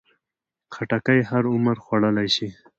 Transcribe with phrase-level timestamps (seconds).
[0.73, 2.47] خټکی هر عمر خوړلی شي.